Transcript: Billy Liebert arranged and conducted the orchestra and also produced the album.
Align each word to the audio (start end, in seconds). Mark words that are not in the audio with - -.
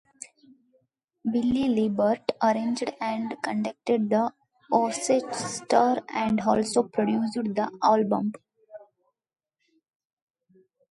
Billy 1.31 1.67
Liebert 1.69 2.31
arranged 2.41 2.91
and 2.99 3.35
conducted 3.43 4.09
the 4.09 4.33
orchestra 4.71 6.03
and 6.09 6.41
also 6.41 6.81
produced 6.81 7.35
the 7.35 7.71
album. 7.83 8.33